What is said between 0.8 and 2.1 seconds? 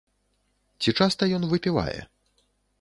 Ці часта ён выпівае?